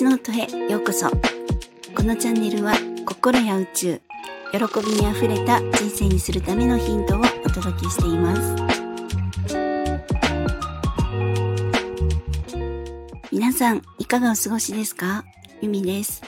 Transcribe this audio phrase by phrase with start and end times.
[0.00, 1.10] 星の音へようこそ。
[1.94, 2.72] このチャンネルは
[3.04, 4.00] 心や宇宙
[4.50, 8.56] 喜びにあふれた人生にするためのヒントをお届けしています。
[13.30, 15.26] 皆さんいかがお過ごしですか？
[15.60, 16.22] ゆみです、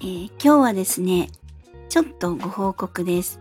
[0.00, 1.30] えー、今日はですね
[1.88, 3.40] ちょっとご報告です、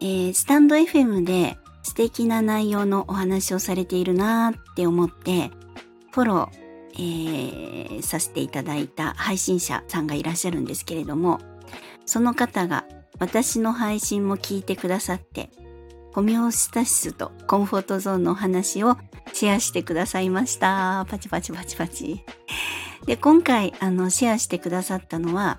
[0.00, 5.50] えー、スタンド FM で素敵な内容のお話をされているなーって思って
[6.12, 6.63] フォロー
[6.94, 11.40] えー、させていただいた配信者さんがいらっしゃるんですけれども、
[12.06, 12.84] その方が
[13.18, 15.50] 私の配信も聞いてくださって、
[16.12, 18.96] ホメオスタシスとコンフォートゾーンのお話を
[19.32, 21.04] シェアしてくださいました。
[21.08, 22.24] パチパチパチパチ。
[23.06, 25.58] で、今回、あの、シェアしてくださったのは、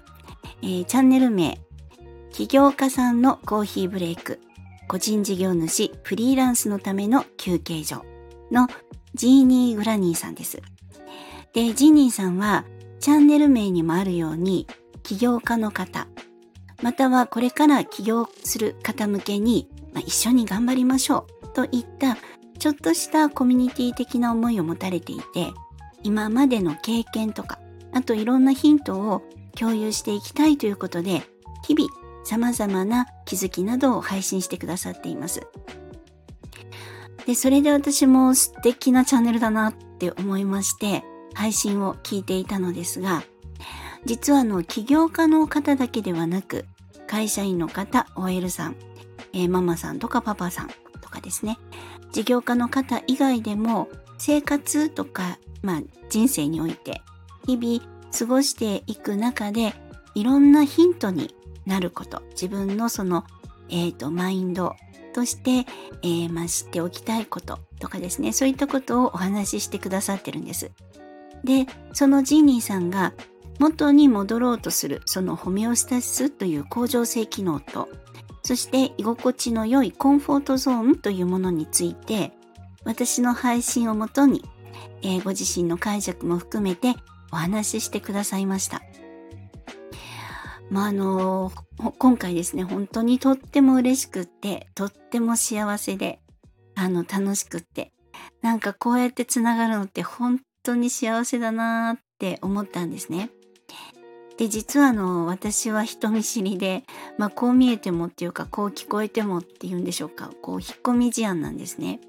[0.62, 1.60] えー、チャンネル名、
[2.32, 4.40] 起業家さんのコーヒーブレイク、
[4.88, 8.06] 個人事業主、フリーランスのための休憩所
[8.52, 8.68] の
[9.14, 10.62] ジーニー・グラニーさんです。
[11.56, 12.66] で、ジニーさんは
[13.00, 14.68] チャンネル名にもあるように
[15.04, 16.08] 起業家の方、
[16.84, 22.18] またはこれから起業する方向けに、まあ、一緒に頑張りましょうといった
[22.60, 25.54] ちょっとしたコミュニティ的な思いを持たれていて、
[26.04, 27.58] 今までの経験とか、
[27.94, 29.22] あといろんなヒントを
[29.58, 31.24] 共有していきたいということで、
[31.66, 31.90] 日々
[32.26, 35.48] 様々な気づきなどを配信してくださっています。
[37.26, 43.24] で、それで私も素敵なチャンネルだなって思いまして、配信を聞いていたのですが、
[44.06, 46.66] 実はあの起業家の方だけではなく、
[47.08, 48.76] 会社員の方、OL さん、
[49.34, 50.70] えー、ママさんとかパパさん
[51.02, 51.60] とかですね、
[52.12, 57.02] 事業家の方以外でも生活とか、まあ、人生において
[57.46, 59.74] 日々過ごしていく中で
[60.14, 63.26] いろんなヒントになること、自分のその、
[63.70, 64.76] えっ、ー、と、マインド
[65.14, 65.66] として、
[66.04, 70.72] えー、まあ、知っておきたいこととかですね、そういったことをお話ししてくださってるんです。
[71.46, 73.14] で、そのジーニーさんが
[73.60, 77.88] 元に戻ろうとするそのホメオスタシスという恒常性機能と、
[78.44, 82.34] そして居心地の良いコンフォートゾーンというものについて、
[82.84, 84.44] 私の配信をもとに、
[85.02, 86.96] えー、ご自身の解釈も含めて
[87.32, 88.82] お話ししてくださいました。
[90.70, 91.52] まあ、あの、
[92.00, 96.20] 今回ですね、本当にとっても嬉しくって、とっても幸せで、
[96.76, 97.94] あの、楽しくって、
[98.42, 103.30] なんかこうやってつながるのって本当に幸せだなーって思ったんですね。
[104.38, 106.84] で、実はあの、私は人見知りで、
[107.18, 112.02] まあ、こう見えてもっていうか、こう聞こえてもっていうんでしょうか、こう、引っ込み思案なんですね。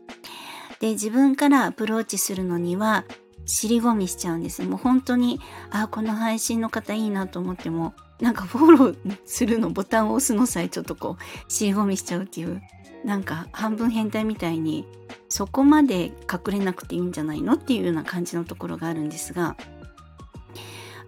[0.81, 3.05] で、自分からアプローチするのには、
[3.45, 4.65] 尻込みしちゃうんです。
[4.65, 5.41] もう本当に、
[5.71, 12.61] あ、この配信の方いいなと思っても、なんかフォローするのボタンを押すのさえちょっとこう、尻込みしちゃうっていう、
[13.07, 14.85] なんか半分変態みたいに
[15.29, 19.57] そこまで隠れなくていいんじゃないのっていうような感じのところがあるんですが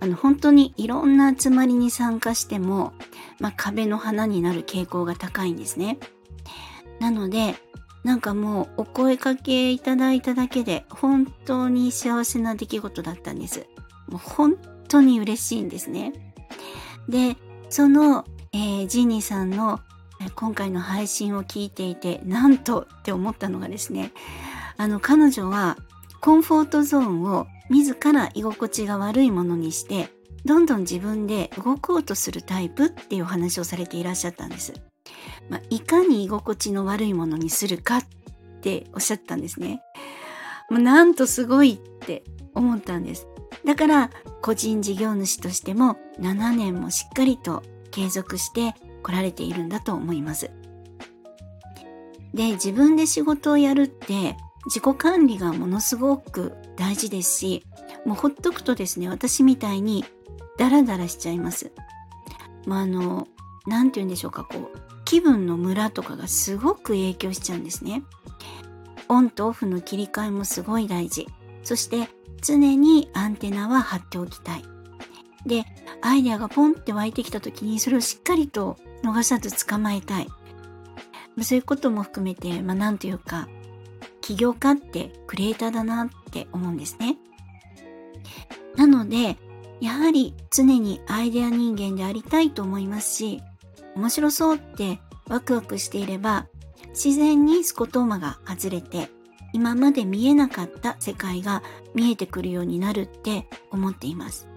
[0.00, 2.92] あの本当にいろんな集まりに参加しても、
[3.40, 5.98] まあ、壁の花になる傾向が高いんですね。
[7.00, 7.56] なので
[8.04, 13.66] なんかもうお声かけいただいただけで本当に幸せな出来事だったんです。
[14.06, 14.56] もう本
[14.88, 16.12] 当に嬉しいんですね。
[17.08, 17.36] で、
[17.68, 19.80] その、えー、ジーニーさんの
[20.34, 24.12] 今回の配信を聞いていてなんとって思ったのがですね
[24.76, 25.76] あの彼女は
[26.20, 30.10] コンフォートゾーンを自ら居心地が悪いものにして
[30.44, 34.72] どんどん自分で動こうとするタイプっていうお話をされていらっしゃったんです。
[35.48, 38.04] まあ、いかに居心地の悪いものにするかっ
[38.60, 39.82] ておっしゃったんですね。
[40.70, 42.22] もうなんとすごいって
[42.54, 43.26] 思ったんです。
[43.64, 44.10] だから
[44.42, 50.50] 個人事業主としても7年もしっかりと継続して来られているんだと思います。
[52.34, 54.36] で、自分で仕事をやるって
[54.66, 57.64] 自己管理がものすごく大事ですし、
[58.04, 60.04] もうほっとくとですね、私みたいに
[60.58, 61.72] ダラダラしちゃいます。
[62.66, 63.26] まあ、あの、
[63.66, 68.02] なんて言うんでしょうか、こう、気分のムラとかがすごく影響しちゃうんですね。
[69.08, 71.26] オンとオフの切り替えもすごい大事。
[71.62, 72.08] そして
[72.42, 74.64] 常にアンテナは張っておきたい。
[75.46, 75.64] で、
[76.02, 80.28] アイデアがポンって湧いてきた時にそれをしっかりと逃さず捕まえたい。
[81.42, 83.48] そういうことも含めて、まあ、なんというか、
[84.20, 87.16] 起業家ってクリエイターだなって思うんですね。
[88.76, 89.36] なので、
[89.80, 93.42] やはり常にアイデア人間でありたいと思いますし、
[93.94, 96.46] 面白そうってワクワクしていれば、
[96.90, 99.08] 自然にスコトーマが外れて、
[99.52, 101.62] 今まで見えなかった世界が
[101.94, 104.48] 見えてくるようになるって思っています。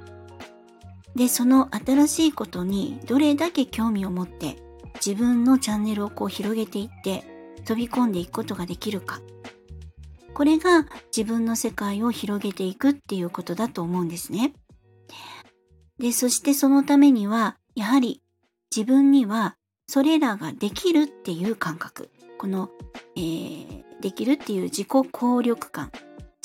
[1.15, 4.57] で、その新しいことにどれだけ興味を持って
[5.05, 7.23] 自分のチャンネルをこう広げていって
[7.65, 9.21] 飛び込んでいくことができるか。
[10.33, 10.85] これが
[11.15, 14.53] 自分の世界を広げていくっていうことだと思うんですね。
[15.99, 18.21] で、そしてそのためには、やはり
[18.75, 19.55] 自分には
[19.87, 22.09] それらができるっていう感覚。
[22.37, 22.69] この、
[23.15, 25.91] えー、できるっていう自己効力感、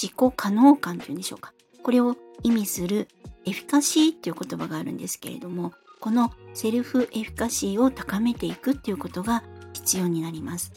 [0.00, 1.54] 自己可能感というんでしょうか。
[1.82, 3.08] これを意味する
[3.46, 10.72] エフィカシーっていう言葉があるんですけれども、このセルフエフィカシーを高めていくっていうことが必要になります。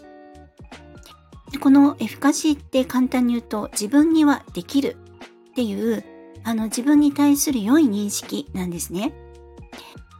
[1.52, 4.98] でこのエフィカシーって簡単に言うと自分にはできる
[5.52, 6.04] っていう
[6.44, 9.14] あの自分に対する良い認識なんですね。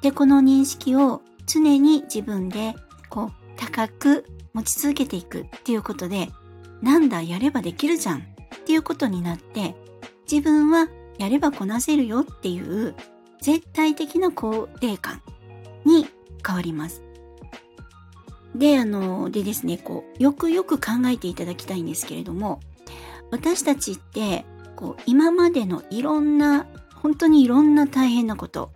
[0.02, 2.76] で、この認識を常に自分で
[3.10, 6.30] こう高く持ち続けていくっていうことで、
[6.82, 8.24] なんだ、やればできるじゃんっ
[8.66, 9.76] ていうことになって、
[10.32, 10.88] 自分は
[11.20, 12.96] やればこなせるよっていう
[13.42, 15.22] 絶対的な肯定感
[15.86, 16.08] に
[16.46, 17.04] 変わります。
[18.56, 22.60] で、あの、でですね、こう、よくよく考えていただきたいんですけれども、
[23.32, 24.46] 私たちって、
[24.76, 28.72] こう、今までのいろんな、本当にいろんな大変なこと、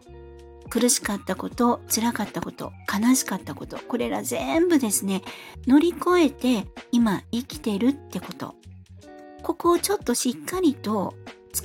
[0.69, 5.21] 苦しかったこと、辛かったこと、悲しかったこと、これら全部ですね、
[5.67, 8.55] 乗り越えて今生きてるってこと。
[9.41, 11.15] ここをちょっとしっかりと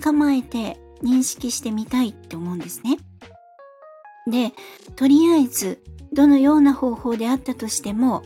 [0.03, 2.99] 捕まえて認識してみたいって思うんですね。
[4.31, 4.53] で、
[4.97, 5.83] とりあえず
[6.13, 8.23] どのような方法であったとしても、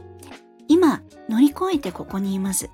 [0.69, 2.70] 今乗り越えてここにいます。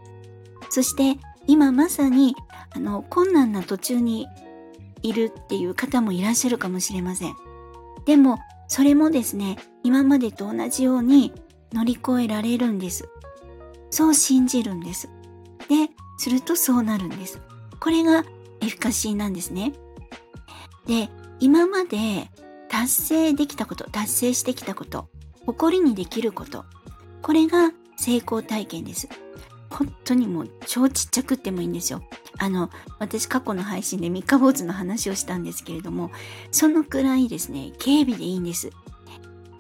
[0.71, 2.37] そして今まさに
[2.75, 4.27] あの困難な途中に
[5.03, 7.35] いるっていう方もいらっしゃるかもしれません。
[8.05, 8.39] でも
[8.69, 11.33] それもですね、今までと同じように
[11.73, 13.09] 乗り越えられるんです。
[13.91, 15.09] そう信じるんです。
[15.69, 17.41] で、するとそうなるんです。
[17.81, 18.25] これが
[18.61, 19.73] エフィカシーなんですね。
[20.87, 21.09] で、
[21.41, 22.31] 今まで
[22.69, 25.09] 達成できたこと、達成してきたこと、
[25.47, 26.65] 誇りにできること、
[27.23, 29.09] これが成功体験です。
[29.71, 32.03] 本当にもう超ちっちゃくってもいいんですよ。
[32.39, 36.11] あの、私過去の配信で三日坊主の話をしたんですけれども、
[36.51, 38.71] そのくらいですね、警備でいいんです。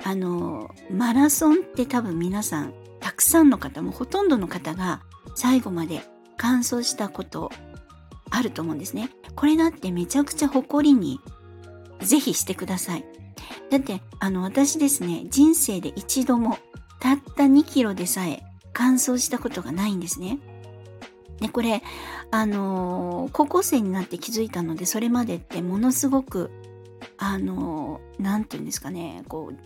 [0.04, 5.02] あの、マラソンって多分皆さん、たくさんの方もほとんどの方が
[5.34, 6.02] 最後まで
[6.36, 7.50] 完走したこと
[8.30, 9.10] あると思うんですね。
[9.34, 11.20] これだってめちゃくちゃ誇りに
[12.00, 13.04] ぜひしてください。
[13.70, 16.58] だって、あの、私ですね、人生で一度も
[17.00, 18.42] たった2キロでさえ
[18.72, 20.38] 乾燥したことがないんですね。
[21.40, 21.82] で、これ、
[22.30, 26.50] あのー、高校生になって気づいたので、それまでってものすごく、
[27.16, 29.56] あのー、なんて言うんですかね、こう、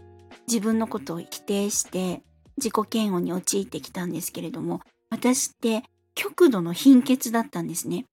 [0.46, 2.22] 自分のことを否定して、
[2.58, 5.82] 自己嫌悪に陥ってきたんですけれども、私って
[6.14, 8.04] 極度の貧血だったんですね。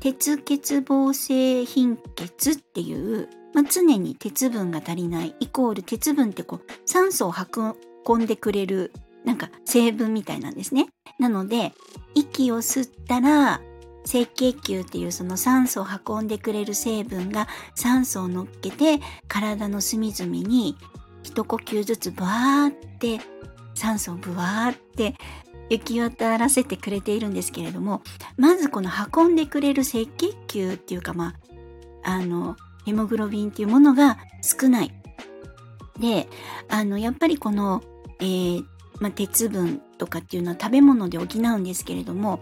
[0.00, 7.34] 鉄欠乏性貧血っていう、まあ、常に鉄分が足りないイコール鉄分ってこう酸素を
[8.06, 8.92] 運んでくれる
[9.24, 10.88] なんか成分みたいなんですね。
[11.18, 11.72] なので
[12.14, 13.60] 息を吸ったら
[14.06, 20.76] 赤血球っていうその酸素を運んでくれる成分が酸素を乗っけて体の隅々に
[21.24, 23.20] 一呼吸ずつバーって
[23.74, 25.16] 酸素をブワーって
[25.70, 28.02] 行き渡らせてくれているんですけれども
[28.36, 31.34] まずこの運んでくれる赤血球っていうかま
[32.04, 34.94] ああのヘモグロビンっていうものが少ない。
[35.98, 36.28] で
[36.68, 37.82] あのやっぱりこの、
[38.20, 38.64] えー
[39.00, 42.40] まあ、鉄分とかっていうのは食べ物で補うんですけれども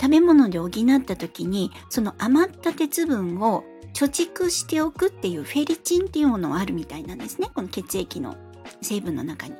[0.00, 0.70] 食べ物で補っ
[1.04, 3.64] た時にその余った鉄分を
[3.94, 8.36] 貯蓄しておくっていうフェリチンっていうものがあるみたいなんですねこの血液の
[8.82, 9.54] 成分の中に。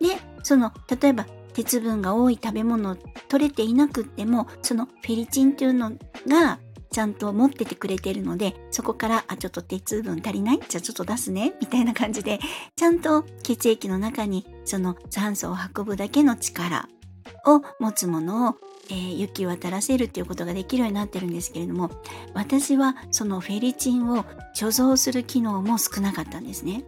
[0.00, 2.96] でその例えば鉄分が多い食べ物
[3.28, 5.92] 取れていなくってもそのフェリチンっていうの
[6.26, 6.58] が
[6.92, 10.60] ちゃんと持っててくれてるのでそこからあちょっと鉄分足りない？
[10.68, 12.38] じゃあちょっと出すね みたいな感じで
[12.76, 16.88] ちゃんと血液の中にその酸素を運ぶだけの力
[17.46, 18.56] を持つものを、
[18.90, 21.90] えー、行き渡らせるっていうことができるようになってるんですけれども
[22.34, 26.84] 私はそのフェリチンを貯蔵する機能も少なかったんですね。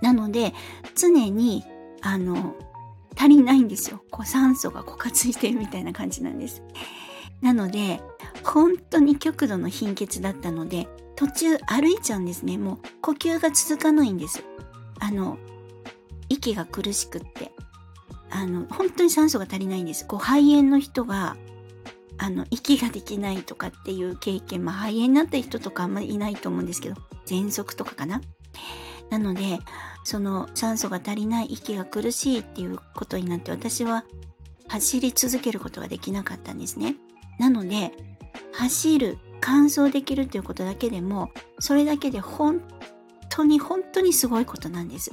[0.00, 0.52] なので
[0.96, 1.64] 常に
[2.00, 2.56] あの
[3.22, 4.02] 足りないんですよ。
[4.10, 6.60] こう酸素が枯渇してるみたいな感じなんです。
[7.40, 8.00] なので、
[8.42, 12.58] 本当に極度の貧血だったので、途中歩いちゃうんですね。
[12.58, 14.42] もう呼吸が続かないんです。
[14.98, 15.38] あの、
[16.28, 17.52] 息が苦しくって。
[18.28, 20.04] あの、本当に酸素が足りないんです。
[20.04, 21.36] こう肺炎の人が、
[22.18, 28.20] あの、息ができないとかっていう経験、まあ肺炎になった人とかあんまりいないと思うんですけど、喘息とかかな。
[29.10, 29.60] なので、
[30.04, 34.04] その酸素が足りない息が苦しいっていうことになって私は
[34.68, 36.96] 走り続けることができなかったんですね。
[37.38, 37.92] なので
[38.52, 42.62] 走る完走できるということだけでもそれだけで本
[43.28, 45.10] 当に本当にすごいことなんです。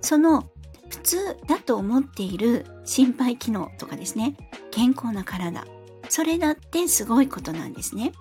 [0.00, 0.48] その
[0.88, 4.36] 普通だと思っている心肺機能とかですね
[4.70, 5.64] 健康な体
[6.08, 8.12] それだってすごいことなんですね。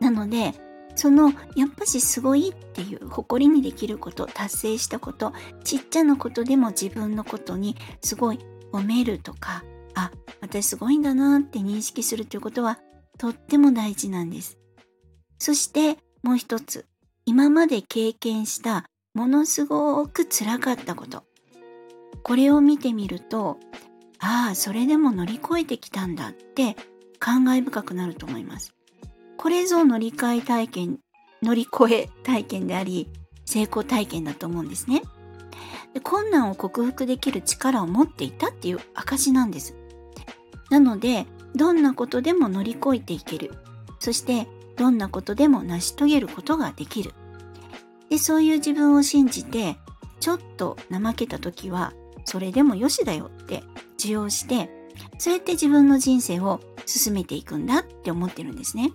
[0.00, 0.52] なので
[0.96, 5.32] そのやっぱしすごいっていう誇りにできること達成したこと
[5.64, 8.38] ちっちゃなことでも自分のことにすごい
[8.72, 10.10] 褒めるとかあ
[10.40, 12.78] 私すごいんだなって認識するということは
[13.18, 14.58] とっても大事なんです。
[15.38, 16.86] そしてもう一つ
[17.26, 18.84] 今まで経験した
[19.14, 21.24] ものすごく辛かったこと。
[22.22, 23.58] これを見てみると
[24.18, 26.76] ああそれでも乗り越えてきたんだって
[27.18, 28.73] 感慨深くなると思います。
[29.36, 30.98] これぞ乗り換え体験
[31.42, 33.08] 乗り越え体験であり
[33.44, 35.02] 成功体験だと思うんですね。
[35.92, 39.76] で困難を克服できる力を持っていたっていう証なんです。
[40.70, 43.52] なのでどんなことでも乗り越えていける。
[44.00, 47.12] そしてどんなことでも成し遂げることができる。
[48.10, 49.76] でそういう自分を信じて
[50.20, 51.92] ちょっと怠けた時は
[52.24, 53.62] それでもよしだよって
[53.98, 54.70] 受容して
[55.18, 58.90] そうやって自分の人生を進めていくんだって思ってるんですね。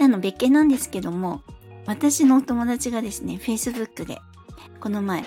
[0.00, 1.42] あの別件なんですけども
[1.86, 4.18] 私のお友達がですね Facebook で
[4.80, 5.24] この前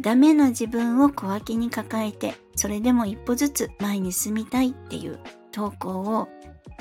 [0.00, 5.18] ダメな自分を小脇に抱えてそれでも一歩ずつ前に進みたいっていう
[5.52, 6.28] 投稿を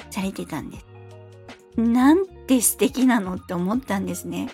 [0.09, 0.85] されてたんです。
[1.77, 4.49] なんて素敵なのって思ったんですね。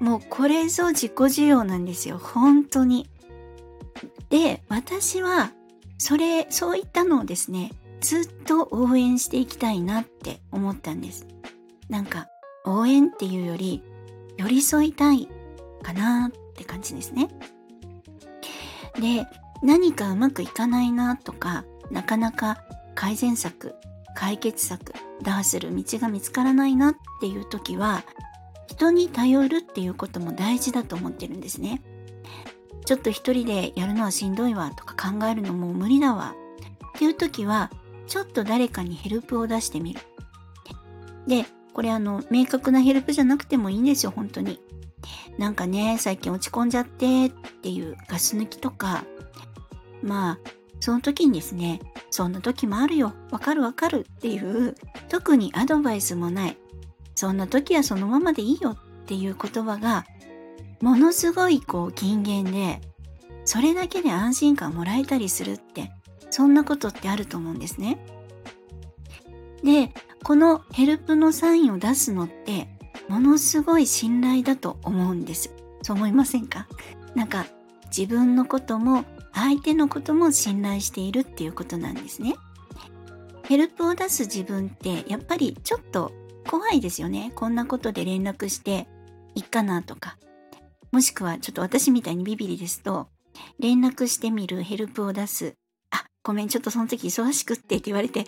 [0.00, 2.18] もうこれぞ自己需要なんですよ。
[2.18, 3.08] 本当に。
[4.30, 5.52] で、私は
[5.98, 11.26] それ、そういったのをですね、ずっと応援していきたいなって思ったんです。
[11.88, 12.28] なんか
[12.64, 13.82] 応援っていうより
[14.36, 15.28] 寄り添いたい
[15.82, 17.28] かなって感じですね。
[18.94, 19.26] で、
[19.62, 22.62] 何かうまくいかないなとか、なかなか
[22.94, 23.74] 改善策、
[24.14, 28.02] 解決策、打破する道が見つからないなっていう時は、
[28.66, 31.82] 人に頼るっていうことも大事だと思ってるんですね。
[32.84, 36.34] ちょっと一人でやるのはしんどいわとか考えるのも無理だわ
[36.96, 37.70] っていう時は、
[38.06, 40.00] ちょっと誰かにヘルプを出してみる。
[41.26, 44.60] で、これあの、明確なヘルプじゃなくてもいいんですよ、本当に。
[45.38, 47.30] なんかね、最近落ち込んじゃってっ
[47.62, 49.04] ていうガス抜きとか、
[50.02, 50.38] まあ、
[50.80, 54.74] その時にですね、そんな時もあるよ、わかるわかるっていう、
[55.08, 56.56] 特にアドバイスもない、
[57.14, 60.04] そんな時はそのままでいいよっていう言葉が、
[60.80, 62.80] ものすごいこう金言で、
[63.44, 65.92] それだけで安心感もらえたりするって、
[66.30, 67.98] そんなことってあると思うんですね。
[69.62, 69.92] で、
[70.24, 72.68] このヘルプのサインを出すのって、
[73.08, 75.52] ものすごい信頼だと思うんです。
[75.82, 76.66] そう思いませんか？
[77.14, 77.46] なんか
[77.96, 82.36] 自分のことも相手のことも信頼しているっていうことなんですね。
[83.44, 86.12] ヘルプを出す自分ってやっぱりちょっと
[86.48, 87.32] 怖いですよね。
[87.34, 88.86] こんなことで連絡して
[89.34, 90.16] いいかなとか。
[90.92, 93.08] もしくはちょっと私みたいにビビリですと
[93.58, 95.54] 連絡してみるヘルプを出す。
[96.24, 98.24] ごめん、ちょっとその時忙しくってって言われて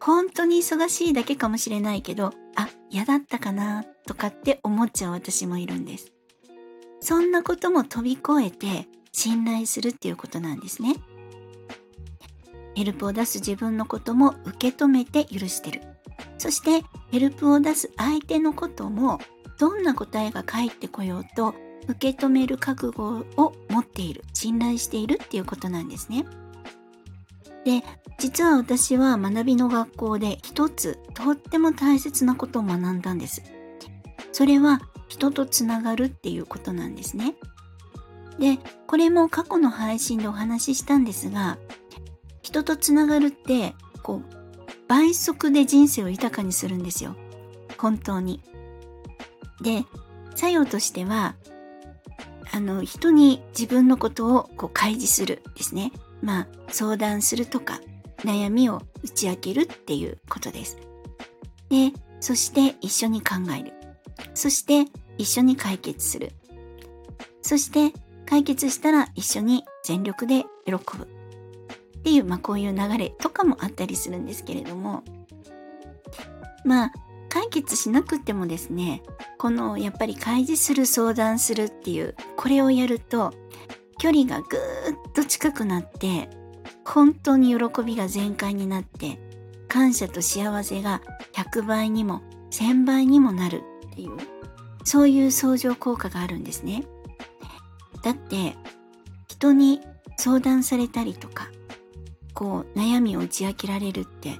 [0.00, 6.12] 本当に忙しいだけかもしれないけどあ、嫌だったかなとかって思っちゃう私もいるんです。
[7.00, 10.96] そんなことも飛び越えて信頼するっていうことなんですね。
[12.74, 15.82] ヘルプを出す自分のことも受け止めて許してる。
[16.38, 19.18] そしてヘルプを出す相手のことも
[19.58, 21.54] どんな答えが返ってこようと
[21.88, 26.24] 受け止める覚悟を持っている、信頼しているっていうことなんですね。
[27.66, 27.82] で、
[28.16, 33.42] 実は私は学びの学校で一つとっても大切なことを学んだんです。
[34.30, 37.34] それは人とつながるっていうことなんですね。
[38.38, 41.58] で、これも過去の配信でお話ししたんですが、
[42.40, 44.24] 人とつながるって、こう、
[44.86, 47.16] 倍速で人生を豊かにするんですよ。
[47.78, 48.40] 本当に。
[49.60, 49.84] で、
[50.36, 51.34] 作用としては、
[52.52, 55.90] あの、人に自分のことをこう開示するですね。
[56.22, 57.80] まあ、相談するとか、
[58.18, 60.78] 悩みを打ち明けるっていうことです。
[61.68, 63.72] で、そして一緒に考える。
[64.34, 66.32] そして一緒に解決する。
[67.42, 67.96] そして
[68.26, 75.04] 解決したら一緒に全力で喜ぶっていう、まあ、こういう流れとかもあったりするんですけれども
[76.64, 76.92] まあ
[77.28, 79.02] 解決しなくてもですね
[79.38, 83.32] このやっぱり開示する相談するっていうこれをやると
[84.06, 84.60] 距離がぐー
[84.94, 86.30] っと近くなって
[86.84, 89.18] 本当に喜びが全開になって
[89.66, 92.22] 感謝と幸せが100倍にも
[92.52, 94.12] 1000倍にもなるっていう
[94.84, 96.84] そういう相乗効果があるんですね。
[98.04, 98.54] だって
[99.26, 99.80] 人に
[100.16, 101.48] 相談されたりとか
[102.32, 104.38] こう悩みを打ち明けられるって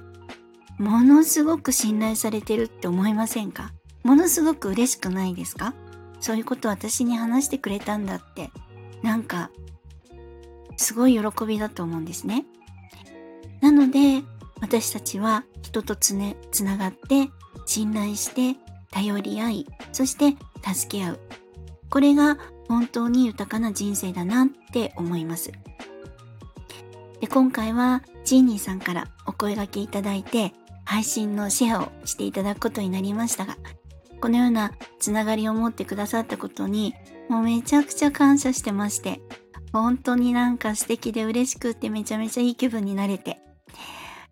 [0.77, 3.73] ものすごく信頼されてるって思いませんか？
[4.03, 5.73] ものすごく嬉しくないですか？
[6.21, 8.49] そういうこと私に話してくれたんだって
[9.03, 9.51] なんか
[10.75, 12.45] すごい喜びだと思うんですね。
[13.61, 14.23] なので
[14.59, 17.29] 私たちは人とつねつながって
[17.65, 18.59] 信頼して
[18.91, 21.19] 頼り合い、そして助け合う。
[21.89, 22.37] これが
[22.67, 25.51] 本当に豊かな人生だなって思います。
[27.19, 30.53] で今回はジーニーさんからお声掛けいただいて
[30.85, 33.57] 配信のシェアをしていただくことになりましたが、
[34.19, 36.95] このようなつながりを持ってくださったことに
[37.29, 39.21] もうめちゃくちゃ感謝してまして、
[39.73, 43.39] 本当になんか素敵で嬉しくってめちゃめちゃいい気分になれて。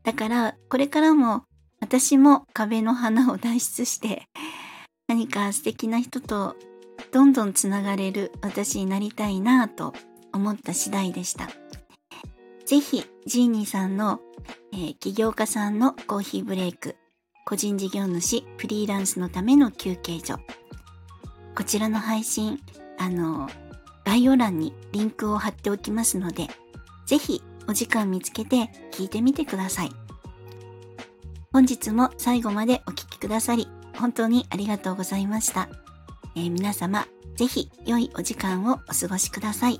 [0.03, 1.43] だからこれからも
[1.81, 4.27] 私も壁の花を脱出して
[5.07, 6.55] 何か素敵な人と
[7.11, 9.93] どんどんつながれる私になりたいなぁと
[10.33, 11.49] 思った次第でした。
[12.65, 14.19] ぜひ、ジーニーさんの、
[14.73, 16.95] えー、起業家さんのコーヒーブレイク、
[17.47, 20.39] 個人事業主、フリーランスのための休憩所。
[21.55, 22.59] こちらの配信、
[22.97, 23.47] あの、
[24.03, 26.47] 概要欄にリンクを貼っておきますので、
[27.05, 29.91] ぜひお時間見つけて聞いてみてください。
[31.53, 35.69] 本日も最後までお聴きくださり、本当にありがとうございました。
[36.35, 39.79] えー、皆様、ぜひ良いお時間をお過ごしください。